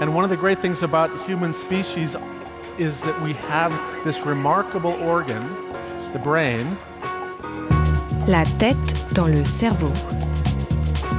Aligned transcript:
And 0.00 0.14
one 0.14 0.22
of 0.22 0.30
the 0.30 0.36
great 0.36 0.60
things 0.60 0.84
about 0.84 1.10
human 1.26 1.52
species 1.52 2.14
is 2.78 3.00
that 3.00 3.20
we 3.20 3.32
have 3.48 3.72
this 4.04 4.24
remarkable 4.24 4.92
organ, 5.02 5.42
the 6.12 6.20
brain. 6.20 6.64
La 8.28 8.44
tête 8.44 9.12
dans 9.12 9.26
le 9.26 9.44
cerveau. 9.44 9.92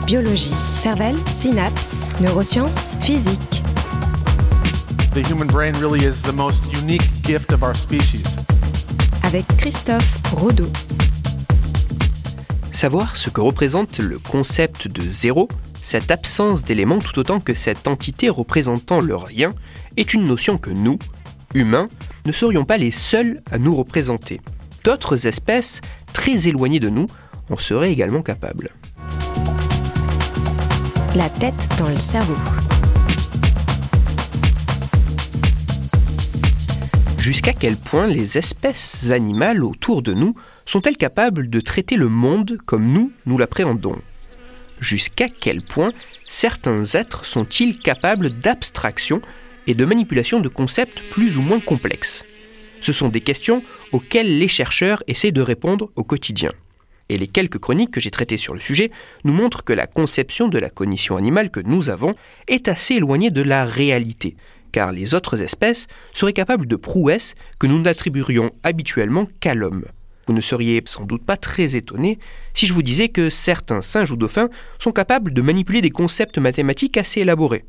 Biologie, 0.05 0.55
cervelle, 0.77 1.17
synapses, 1.27 2.09
neurosciences, 2.21 2.95
physique. 3.03 3.61
The 5.13 5.23
human 5.27 5.47
brain 5.47 5.73
really 5.73 6.05
is 6.05 6.21
the 6.21 6.31
most 6.31 6.61
unique 6.71 7.03
gift 7.21 7.51
of 7.51 7.63
our 7.63 7.75
species. 7.75 8.23
Avec 9.23 9.45
Christophe 9.57 10.07
Rodeau. 10.31 10.71
Savoir 12.71 13.17
ce 13.17 13.29
que 13.29 13.41
représente 13.41 13.99
le 13.99 14.19
concept 14.19 14.87
de 14.87 15.01
zéro, 15.01 15.49
cette 15.89 16.11
absence 16.11 16.63
d'éléments 16.63 16.99
tout 16.99 17.17
autant 17.17 17.39
que 17.39 17.55
cette 17.55 17.87
entité 17.87 18.29
représentant 18.29 19.01
le 19.01 19.15
rien, 19.15 19.49
est 19.97 20.13
une 20.13 20.23
notion 20.23 20.59
que 20.59 20.69
nous, 20.69 20.99
humains, 21.55 21.89
ne 22.27 22.31
serions 22.31 22.63
pas 22.63 22.77
les 22.77 22.91
seuls 22.91 23.41
à 23.49 23.57
nous 23.57 23.73
représenter. 23.73 24.39
D'autres 24.83 25.25
espèces, 25.25 25.81
très 26.13 26.47
éloignées 26.47 26.79
de 26.79 26.89
nous, 26.89 27.07
en 27.49 27.57
seraient 27.57 27.91
également 27.91 28.21
capables. 28.21 28.69
La 31.15 31.27
tête 31.27 31.67
dans 31.79 31.89
le 31.89 31.97
cerveau. 31.97 32.37
Jusqu'à 37.17 37.53
quel 37.53 37.77
point 37.77 38.05
les 38.05 38.37
espèces 38.37 39.09
animales 39.09 39.63
autour 39.63 40.03
de 40.03 40.13
nous 40.13 40.35
sont-elles 40.67 40.97
capables 40.97 41.49
de 41.49 41.59
traiter 41.61 41.95
le 41.95 42.09
monde 42.09 42.57
comme 42.67 42.85
nous, 42.91 43.11
nous 43.25 43.39
l'appréhendons? 43.39 43.97
Jusqu'à 44.79 45.27
quel 45.27 45.61
point 45.61 45.91
certains 46.27 46.83
êtres 46.93 47.25
sont-ils 47.25 47.79
capables 47.79 48.39
d'abstraction 48.39 49.21
et 49.67 49.73
de 49.73 49.85
manipulation 49.85 50.39
de 50.39 50.47
concepts 50.47 51.01
plus 51.11 51.37
ou 51.37 51.41
moins 51.41 51.59
complexes? 51.59 52.23
Ce 52.81 52.93
sont 52.93 53.09
des 53.09 53.21
questions 53.21 53.61
auxquelles 53.91 54.39
les 54.39 54.47
chercheurs 54.47 55.03
essaient 55.07 55.31
de 55.31 55.41
répondre 55.41 55.89
au 55.95 56.03
quotidien. 56.03 56.53
Et 57.09 57.17
les 57.17 57.27
quelques 57.27 57.57
chroniques 57.57 57.91
que 57.91 57.99
j'ai 57.99 58.11
traitées 58.11 58.37
sur 58.37 58.53
le 58.53 58.59
sujet 58.59 58.91
nous 59.23 59.33
montrent 59.33 59.63
que 59.63 59.73
la 59.73 59.87
conception 59.87 60.47
de 60.47 60.59
la 60.59 60.69
cognition 60.69 61.17
animale 61.17 61.49
que 61.49 61.59
nous 61.59 61.89
avons 61.89 62.13
est 62.47 62.67
assez 62.67 62.95
éloignée 62.95 63.31
de 63.31 63.41
la 63.41 63.65
réalité, 63.65 64.35
car 64.71 64.91
les 64.91 65.15
autres 65.15 65.41
espèces 65.41 65.87
seraient 66.13 66.33
capables 66.33 66.67
de 66.67 66.75
prouesses 66.75 67.35
que 67.57 67.67
nous 67.67 67.81
n'attribuerions 67.81 68.51
habituellement 68.63 69.27
qu'à 69.39 69.55
l'homme. 69.55 69.85
Vous 70.29 70.35
ne 70.35 70.41
seriez 70.41 70.83
sans 70.85 71.05
doute 71.05 71.25
pas 71.25 71.37
très 71.37 71.75
étonné 71.75 72.19
si 72.53 72.67
je 72.67 72.73
vous 72.73 72.83
disais 72.83 73.09
que 73.09 73.31
certains 73.31 73.81
singes 73.81 74.11
ou 74.11 74.15
dauphins 74.15 74.49
sont 74.77 74.91
capables 74.91 75.33
de 75.33 75.41
manipuler 75.41 75.81
des 75.81 75.89
concepts 75.89 76.37
mathématiques 76.37 76.97
assez 76.97 77.21
élaborés. 77.21 77.65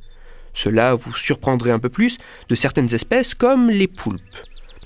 Cela 0.52 0.94
vous 0.94 1.14
surprendrait 1.14 1.70
un 1.70 1.78
peu 1.78 1.88
plus 1.88 2.18
de 2.50 2.54
certaines 2.54 2.94
espèces 2.94 3.32
comme 3.32 3.70
les 3.70 3.86
poulpes. 3.86 4.20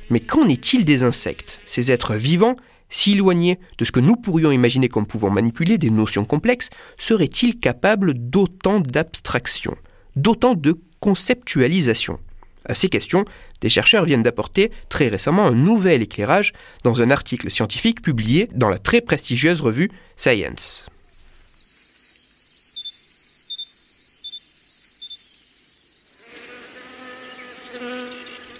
Mais 0.08 0.20
qu'en 0.20 0.48
est-il 0.48 0.84
des 0.84 1.02
insectes, 1.02 1.58
ces 1.66 1.90
êtres 1.90 2.14
vivants 2.14 2.54
si 2.90 3.14
éloignés 3.14 3.58
de 3.78 3.84
ce 3.84 3.90
que 3.90 3.98
nous 3.98 4.14
pourrions 4.14 4.52
imaginer 4.52 4.88
comme 4.88 5.04
pouvant 5.04 5.30
manipuler 5.30 5.76
des 5.76 5.90
notions 5.90 6.24
complexes, 6.24 6.70
seraient-ils 6.96 7.58
capables 7.58 8.14
d'autant 8.14 8.78
d'abstraction, 8.78 9.74
d'autant 10.14 10.54
de 10.54 10.78
conceptualisation 11.00 12.20
À 12.66 12.74
ces 12.74 12.88
questions, 12.88 13.24
des 13.60 13.68
chercheurs 13.68 14.04
viennent 14.04 14.22
d'apporter 14.22 14.70
très 14.88 15.08
récemment 15.08 15.46
un 15.46 15.54
nouvel 15.54 16.02
éclairage 16.02 16.52
dans 16.82 17.02
un 17.02 17.10
article 17.10 17.50
scientifique 17.50 18.00
publié 18.00 18.48
dans 18.54 18.70
la 18.70 18.78
très 18.78 19.00
prestigieuse 19.00 19.60
revue 19.60 19.90
Science. 20.16 20.86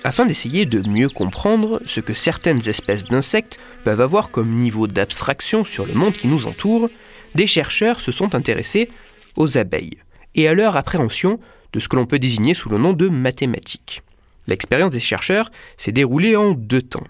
Afin 0.07 0.27
d'essayer 0.27 0.67
de 0.67 0.87
mieux 0.87 1.09
comprendre 1.09 1.81
ce 1.87 2.01
que 2.01 2.13
certaines 2.13 2.69
espèces 2.69 3.05
d'insectes 3.05 3.59
peuvent 3.85 4.03
avoir 4.03 4.31
comme 4.31 4.51
niveau 4.51 4.87
d'abstraction 4.87 5.65
sur 5.65 5.87
le 5.87 5.95
monde 5.95 6.13
qui 6.13 6.29
nous 6.29 6.47
entoure, 6.47 6.91
des 7.35 7.47
chercheurs 7.47 8.01
se 8.01 8.13
sont 8.13 8.35
intéressés 8.35 8.91
aux 9.37 9.57
abeilles 9.57 9.97
et 10.35 10.47
à 10.47 10.53
leur 10.53 10.77
appréhension 10.77 11.41
de 11.75 11.81
ce 11.81 11.89
que 11.89 11.97
l'on 11.97 12.07
peut 12.07 12.19
désigner 12.19 12.55
sous 12.55 12.71
le 12.71 12.79
nom 12.79 12.95
de 12.95 13.09
mathématiques. 13.09 14.03
L'expérience 14.47 14.93
des 14.93 15.01
chercheurs 15.01 15.51
s'est 15.77 15.93
déroulée 15.93 16.37
en 16.37 16.53
deux 16.53 16.83
temps. 16.83 17.05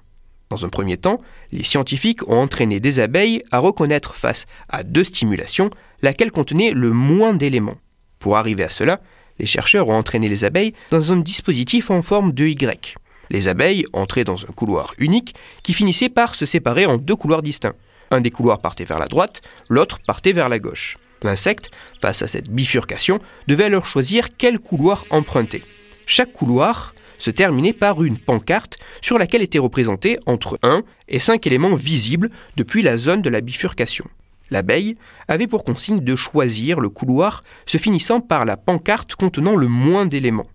Dans 0.51 0.65
un 0.65 0.69
premier 0.69 0.97
temps, 0.97 1.21
les 1.53 1.65
scientifiques 1.65 2.27
ont 2.29 2.41
entraîné 2.41 2.81
des 2.81 2.99
abeilles 2.99 3.43
à 3.51 3.59
reconnaître 3.59 4.15
face 4.15 4.47
à 4.69 4.83
deux 4.83 5.05
stimulations 5.05 5.71
laquelle 6.03 6.31
contenait 6.31 6.73
le 6.73 6.93
moins 6.93 7.35
d'éléments. 7.35 7.79
Pour 8.19 8.37
arriver 8.37 8.65
à 8.65 8.71
cela, 8.71 9.01
les 9.39 9.47
chercheurs 9.47 9.89
ont 9.89 9.97
entraîné 9.97 10.29
les 10.29 10.45
abeilles 10.45 10.75
dans 10.91 11.13
un 11.13 11.17
dispositif 11.17 11.91
en 11.91 12.03
forme 12.03 12.33
de 12.33 12.47
Y. 12.47 12.95
Les 13.31 13.49
abeilles 13.49 13.87
entraient 13.93 14.25
dans 14.25 14.45
un 14.45 14.53
couloir 14.53 14.95
unique 14.99 15.35
qui 15.63 15.75
finissait 15.75 16.09
par 16.09 16.35
se 16.35 16.47
séparer 16.47 16.87
en 16.87 16.99
deux 16.99 17.17
couloirs 17.17 17.43
distincts. 17.43 17.75
Un 18.11 18.21
des 18.21 18.31
couloirs 18.31 18.61
partait 18.61 18.85
vers 18.85 18.99
la 18.99 19.09
droite, 19.09 19.41
l'autre 19.69 19.99
partait 20.07 20.33
vers 20.33 20.49
la 20.49 20.59
gauche. 20.59 20.99
L'insecte, 21.25 21.71
face 22.01 22.21
à 22.23 22.29
cette 22.29 22.51
bifurcation, 22.51 23.19
devait 23.49 23.65
alors 23.65 23.87
choisir 23.87 24.29
quel 24.37 24.59
couloir 24.59 25.07
emprunter. 25.09 25.65
Chaque 26.07 26.33
couloir 26.33 26.95
se 27.19 27.31
terminait 27.31 27.73
par 27.73 28.05
une 28.05 28.19
pancarte 28.19 28.77
sur 29.01 29.19
laquelle 29.19 29.41
étaient 29.41 29.59
représentés 29.59 30.19
entre 30.27 30.59
1 30.63 30.83
et 31.09 31.19
5 31.19 31.47
éléments 31.47 31.75
visibles 31.75 32.31
depuis 32.57 32.83
la 32.83 32.99
zone 32.99 33.23
de 33.23 33.31
la 33.31 33.41
bifurcation. 33.41 34.05
L'abeille 34.51 34.97
avait 35.27 35.47
pour 35.47 35.65
consigne 35.65 36.01
de 36.01 36.15
choisir 36.15 36.79
le 36.79 36.91
couloir 36.91 37.43
se 37.65 37.79
finissant 37.79 38.21
par 38.21 38.45
la 38.45 38.59
pancarte 38.59 39.15
contenant 39.15 39.57
le 39.57 39.69
moins 39.69 40.05
d'éléments. 40.05 40.51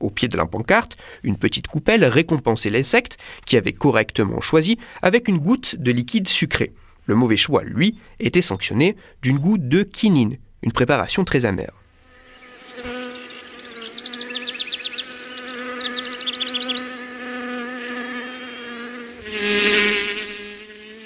Au 0.00 0.10
pied 0.10 0.26
de 0.26 0.36
la 0.36 0.46
pancarte, 0.46 0.96
une 1.22 1.36
petite 1.36 1.68
coupelle 1.68 2.04
récompensait 2.04 2.70
l'insecte 2.70 3.18
qui 3.46 3.56
avait 3.56 3.72
correctement 3.72 4.40
choisi 4.40 4.78
avec 5.02 5.28
une 5.28 5.38
goutte 5.38 5.76
de 5.76 5.92
liquide 5.92 6.28
sucré. 6.28 6.72
Le 7.08 7.14
mauvais 7.14 7.38
choix, 7.38 7.64
lui, 7.64 7.96
était 8.20 8.42
sanctionné 8.42 8.94
d'une 9.22 9.38
goutte 9.38 9.66
de 9.66 9.82
quinine, 9.82 10.36
une 10.62 10.72
préparation 10.72 11.24
très 11.24 11.46
amère. 11.46 11.72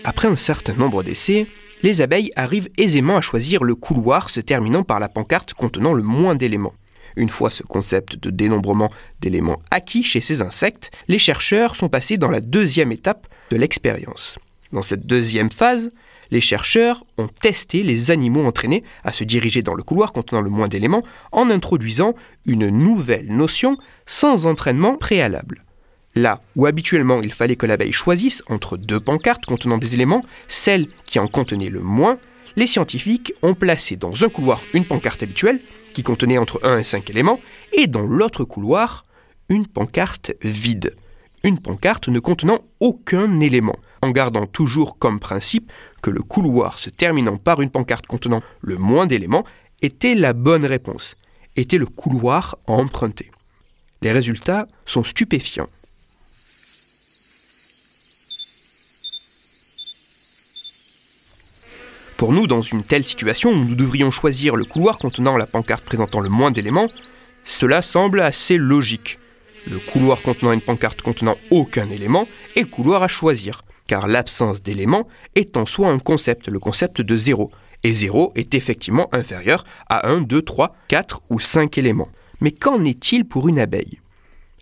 Après 0.02 0.26
un 0.26 0.34
certain 0.34 0.72
nombre 0.74 1.04
d'essais, 1.04 1.46
les 1.84 2.02
abeilles 2.02 2.32
arrivent 2.34 2.68
aisément 2.78 3.16
à 3.16 3.20
choisir 3.20 3.62
le 3.62 3.76
couloir 3.76 4.28
se 4.28 4.40
terminant 4.40 4.82
par 4.82 4.98
la 4.98 5.08
pancarte 5.08 5.54
contenant 5.54 5.92
le 5.92 6.02
moins 6.02 6.34
d'éléments. 6.34 6.74
Une 7.14 7.28
fois 7.28 7.50
ce 7.50 7.62
concept 7.62 8.16
de 8.16 8.30
dénombrement 8.30 8.90
d'éléments 9.20 9.62
acquis 9.70 10.02
chez 10.02 10.20
ces 10.20 10.42
insectes, 10.42 10.90
les 11.06 11.20
chercheurs 11.20 11.76
sont 11.76 11.88
passés 11.88 12.16
dans 12.16 12.30
la 12.30 12.40
deuxième 12.40 12.90
étape 12.90 13.24
de 13.52 13.56
l'expérience. 13.56 14.36
Dans 14.72 14.82
cette 14.82 15.06
deuxième 15.06 15.50
phase, 15.50 15.92
les 16.30 16.40
chercheurs 16.40 17.04
ont 17.18 17.28
testé 17.28 17.82
les 17.82 18.10
animaux 18.10 18.46
entraînés 18.46 18.84
à 19.04 19.12
se 19.12 19.22
diriger 19.22 19.60
dans 19.62 19.74
le 19.74 19.82
couloir 19.82 20.12
contenant 20.12 20.40
le 20.40 20.48
moins 20.48 20.68
d'éléments 20.68 21.04
en 21.30 21.50
introduisant 21.50 22.14
une 22.46 22.68
nouvelle 22.68 23.30
notion 23.30 23.76
sans 24.06 24.46
entraînement 24.46 24.96
préalable. 24.96 25.62
Là 26.14 26.40
où 26.56 26.66
habituellement 26.66 27.20
il 27.22 27.32
fallait 27.32 27.56
que 27.56 27.66
l'abeille 27.66 27.92
choisisse 27.92 28.42
entre 28.48 28.78
deux 28.78 29.00
pancartes 29.00 29.44
contenant 29.44 29.78
des 29.78 29.94
éléments, 29.94 30.24
celle 30.48 30.86
qui 31.06 31.18
en 31.18 31.28
contenait 31.28 31.70
le 31.70 31.80
moins, 31.80 32.18
les 32.56 32.66
scientifiques 32.66 33.32
ont 33.42 33.54
placé 33.54 33.96
dans 33.96 34.24
un 34.24 34.28
couloir 34.28 34.60
une 34.72 34.84
pancarte 34.84 35.22
habituelle, 35.22 35.60
qui 35.94 36.02
contenait 36.02 36.38
entre 36.38 36.60
1 36.64 36.78
et 36.78 36.84
5 36.84 37.10
éléments, 37.10 37.40
et 37.72 37.86
dans 37.86 38.02
l'autre 38.02 38.44
couloir, 38.44 39.04
une 39.48 39.66
pancarte 39.66 40.32
vide. 40.42 40.94
Une 41.44 41.58
pancarte 41.58 42.08
ne 42.08 42.18
contenant 42.20 42.60
aucun 42.80 43.40
élément, 43.40 43.76
en 44.02 44.10
gardant 44.10 44.46
toujours 44.46 44.98
comme 44.98 45.20
principe 45.20 45.70
que 46.02 46.10
le 46.10 46.22
couloir 46.22 46.78
se 46.78 46.90
terminant 46.90 47.36
par 47.36 47.62
une 47.62 47.70
pancarte 47.70 48.06
contenant 48.06 48.42
le 48.60 48.76
moins 48.76 49.06
d'éléments 49.06 49.44
était 49.80 50.14
la 50.14 50.32
bonne 50.32 50.66
réponse, 50.66 51.16
était 51.56 51.78
le 51.78 51.86
couloir 51.86 52.58
à 52.66 52.72
emprunter. 52.72 53.30
Les 54.02 54.12
résultats 54.12 54.66
sont 54.84 55.04
stupéfiants. 55.04 55.68
Pour 62.16 62.32
nous, 62.32 62.46
dans 62.46 62.62
une 62.62 62.84
telle 62.84 63.04
situation 63.04 63.50
où 63.50 63.64
nous 63.64 63.74
devrions 63.74 64.12
choisir 64.12 64.54
le 64.54 64.64
couloir 64.64 64.98
contenant 64.98 65.36
la 65.36 65.46
pancarte 65.46 65.84
présentant 65.84 66.20
le 66.20 66.28
moins 66.28 66.52
d'éléments, 66.52 66.88
cela 67.44 67.82
semble 67.82 68.20
assez 68.20 68.56
logique. 68.56 69.18
Le 69.68 69.78
couloir 69.78 70.22
contenant 70.22 70.52
une 70.52 70.60
pancarte 70.60 71.02
contenant 71.02 71.36
aucun 71.50 71.88
élément 71.90 72.28
est 72.54 72.60
le 72.60 72.66
couloir 72.66 73.02
à 73.02 73.08
choisir, 73.08 73.62
car 73.92 74.08
l'absence 74.08 74.62
d'éléments 74.62 75.06
est 75.34 75.58
en 75.58 75.66
soi 75.66 75.90
un 75.90 75.98
concept, 75.98 76.48
le 76.48 76.58
concept 76.58 77.02
de 77.02 77.14
zéro. 77.14 77.50
Et 77.84 77.92
zéro 77.92 78.32
est 78.36 78.54
effectivement 78.54 79.10
inférieur 79.12 79.66
à 79.90 80.08
1, 80.08 80.22
2, 80.22 80.40
3, 80.40 80.74
4 80.88 81.20
ou 81.28 81.38
5 81.38 81.76
éléments. 81.76 82.08
Mais 82.40 82.52
qu'en 82.52 82.86
est-il 82.86 83.26
pour 83.26 83.50
une 83.50 83.58
abeille? 83.58 83.98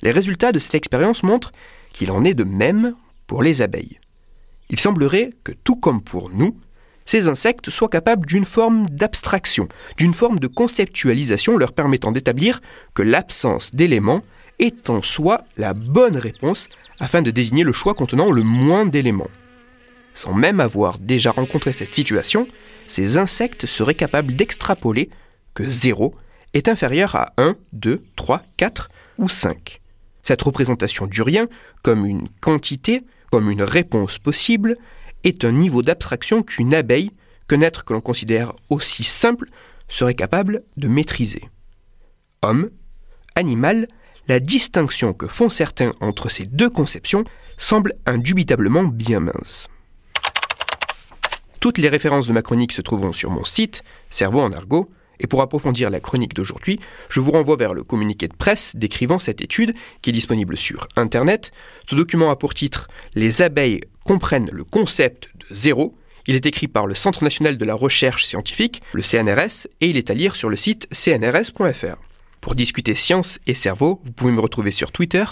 Les 0.02 0.10
résultats 0.10 0.50
de 0.50 0.58
cette 0.58 0.74
expérience 0.74 1.22
montrent 1.22 1.52
qu'il 1.92 2.10
en 2.10 2.24
est 2.24 2.34
de 2.34 2.42
même 2.42 2.94
pour 3.28 3.44
les 3.44 3.62
abeilles. 3.62 4.00
Il 4.68 4.80
semblerait 4.80 5.30
que 5.44 5.52
tout 5.62 5.76
comme 5.76 6.02
pour 6.02 6.30
nous, 6.30 6.56
ces 7.06 7.28
insectes 7.28 7.70
soient 7.70 7.88
capables 7.88 8.26
d'une 8.26 8.44
forme 8.44 8.90
d'abstraction, 8.90 9.68
d'une 9.96 10.12
forme 10.12 10.40
de 10.40 10.48
conceptualisation 10.48 11.56
leur 11.56 11.72
permettant 11.72 12.10
d'établir 12.10 12.60
que 12.94 13.02
l'absence 13.02 13.76
d'éléments 13.76 14.24
est 14.58 14.90
en 14.90 15.02
soi 15.02 15.42
la 15.56 15.72
bonne 15.72 16.16
réponse 16.16 16.68
afin 17.00 17.22
de 17.22 17.30
désigner 17.30 17.64
le 17.64 17.72
choix 17.72 17.94
contenant 17.94 18.30
le 18.30 18.42
moins 18.42 18.86
d'éléments. 18.86 19.30
Sans 20.14 20.34
même 20.34 20.60
avoir 20.60 20.98
déjà 20.98 21.30
rencontré 21.30 21.72
cette 21.72 21.92
situation, 21.92 22.46
ces 22.88 23.16
insectes 23.16 23.66
seraient 23.66 23.94
capables 23.94 24.34
d'extrapoler 24.34 25.10
que 25.54 25.66
0 25.68 26.14
est 26.54 26.68
inférieur 26.68 27.14
à 27.16 27.32
1, 27.38 27.56
2, 27.72 28.02
3, 28.16 28.42
4 28.56 28.90
ou 29.18 29.28
5. 29.28 29.80
Cette 30.22 30.42
représentation 30.42 31.06
du 31.06 31.22
rien, 31.22 31.48
comme 31.82 32.04
une 32.04 32.28
quantité, 32.40 33.02
comme 33.30 33.50
une 33.50 33.62
réponse 33.62 34.18
possible, 34.18 34.76
est 35.24 35.44
un 35.44 35.52
niveau 35.52 35.82
d'abstraction 35.82 36.42
qu'une 36.42 36.74
abeille, 36.74 37.10
qu'un 37.48 37.62
être 37.62 37.84
que 37.84 37.92
l'on 37.92 38.00
considère 38.00 38.52
aussi 38.68 39.04
simple, 39.04 39.48
serait 39.88 40.14
capable 40.14 40.62
de 40.76 40.88
maîtriser. 40.88 41.42
Homme, 42.42 42.70
animal, 43.34 43.88
la 44.30 44.38
distinction 44.38 45.12
que 45.12 45.26
font 45.26 45.48
certains 45.48 45.92
entre 46.00 46.28
ces 46.28 46.46
deux 46.46 46.70
conceptions 46.70 47.24
semble 47.58 47.94
indubitablement 48.06 48.84
bien 48.84 49.18
mince. 49.18 49.66
Toutes 51.58 51.78
les 51.78 51.88
références 51.88 52.28
de 52.28 52.32
ma 52.32 52.40
chronique 52.40 52.70
se 52.70 52.80
trouveront 52.80 53.12
sur 53.12 53.32
mon 53.32 53.42
site, 53.42 53.82
Cerveau 54.08 54.38
en 54.38 54.52
argot, 54.52 54.88
et 55.18 55.26
pour 55.26 55.42
approfondir 55.42 55.90
la 55.90 55.98
chronique 55.98 56.32
d'aujourd'hui, 56.32 56.78
je 57.08 57.18
vous 57.18 57.32
renvoie 57.32 57.56
vers 57.56 57.74
le 57.74 57.82
communiqué 57.82 58.28
de 58.28 58.36
presse 58.36 58.76
décrivant 58.76 59.18
cette 59.18 59.40
étude 59.40 59.74
qui 60.00 60.10
est 60.10 60.12
disponible 60.12 60.56
sur 60.56 60.86
Internet. 60.94 61.50
Ce 61.88 61.96
document 61.96 62.30
a 62.30 62.36
pour 62.36 62.54
titre 62.54 62.86
Les 63.16 63.42
abeilles 63.42 63.80
comprennent 64.04 64.48
le 64.52 64.62
concept 64.62 65.28
de 65.40 65.52
zéro. 65.52 65.98
Il 66.28 66.36
est 66.36 66.46
écrit 66.46 66.68
par 66.68 66.86
le 66.86 66.94
Centre 66.94 67.24
national 67.24 67.58
de 67.58 67.64
la 67.64 67.74
recherche 67.74 68.24
scientifique, 68.24 68.80
le 68.92 69.02
CNRS, 69.02 69.66
et 69.80 69.90
il 69.90 69.96
est 69.96 70.08
à 70.08 70.14
lire 70.14 70.36
sur 70.36 70.50
le 70.50 70.56
site 70.56 70.86
cnrs.fr. 70.92 72.09
Pour 72.40 72.54
discuter 72.54 72.94
science 72.94 73.38
et 73.46 73.52
cerveau, 73.52 74.00
vous 74.02 74.12
pouvez 74.12 74.32
me 74.32 74.40
retrouver 74.40 74.70
sur 74.70 74.92
Twitter, 74.92 75.24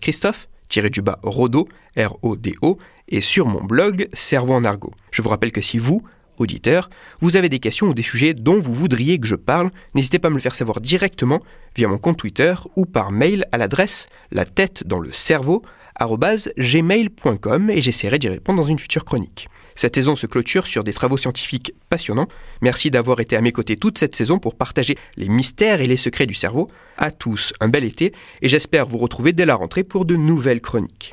Christophe, 0.00 0.48
du 0.68 1.02
bas 1.02 1.20
Rodo, 1.22 1.68
R-O-D-O, 1.96 2.78
et 3.08 3.20
sur 3.20 3.46
mon 3.46 3.62
blog 3.62 4.08
Cerveau 4.12 4.54
en 4.54 4.64
argot. 4.64 4.92
Je 5.12 5.22
vous 5.22 5.28
rappelle 5.28 5.52
que 5.52 5.60
si 5.60 5.78
vous, 5.78 6.02
auditeur, 6.36 6.90
vous 7.20 7.36
avez 7.36 7.48
des 7.48 7.60
questions 7.60 7.86
ou 7.86 7.94
des 7.94 8.02
sujets 8.02 8.34
dont 8.34 8.58
vous 8.58 8.74
voudriez 8.74 9.20
que 9.20 9.26
je 9.26 9.36
parle, 9.36 9.70
n'hésitez 9.94 10.18
pas 10.18 10.28
à 10.28 10.30
me 10.30 10.36
le 10.36 10.40
faire 10.40 10.56
savoir 10.56 10.80
directement 10.80 11.40
via 11.76 11.86
mon 11.86 11.98
compte 11.98 12.18
Twitter 12.18 12.54
ou 12.74 12.86
par 12.86 13.12
mail 13.12 13.46
à 13.52 13.58
l'adresse 13.58 14.08
la 14.32 14.44
tête 14.44 14.84
dans 14.84 14.98
le 14.98 15.12
cerveau 15.12 15.62
gmail.com 16.00 17.70
et 17.70 17.80
j'essaierai 17.80 18.18
d'y 18.18 18.28
répondre 18.28 18.62
dans 18.62 18.68
une 18.68 18.78
future 18.78 19.04
chronique. 19.04 19.48
Cette 19.78 19.94
saison 19.94 20.16
se 20.16 20.26
clôture 20.26 20.66
sur 20.66 20.82
des 20.82 20.92
travaux 20.92 21.16
scientifiques 21.16 21.72
passionnants. 21.88 22.26
Merci 22.62 22.90
d'avoir 22.90 23.20
été 23.20 23.36
à 23.36 23.40
mes 23.40 23.52
côtés 23.52 23.76
toute 23.76 23.96
cette 23.96 24.16
saison 24.16 24.40
pour 24.40 24.56
partager 24.56 24.98
les 25.16 25.28
mystères 25.28 25.80
et 25.80 25.86
les 25.86 25.96
secrets 25.96 26.26
du 26.26 26.34
cerveau. 26.34 26.68
À 26.96 27.12
tous, 27.12 27.52
un 27.60 27.68
bel 27.68 27.84
été 27.84 28.12
et 28.42 28.48
j'espère 28.48 28.86
vous 28.86 28.98
retrouver 28.98 29.30
dès 29.30 29.46
la 29.46 29.54
rentrée 29.54 29.84
pour 29.84 30.04
de 30.04 30.16
nouvelles 30.16 30.60
chroniques. 30.60 31.12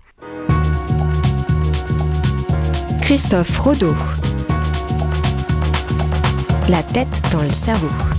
Christophe 3.03 3.55
Rodeau. 3.59 3.93
La 6.67 6.81
tête 6.81 7.21
dans 7.31 7.43
le 7.43 7.51
cerveau. 7.51 8.14